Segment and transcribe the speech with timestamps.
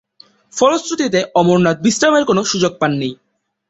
[0.53, 3.09] ফলশ্রুতিতে অমরনাথ বিশ্রামের কোন সুযোগ পাননি।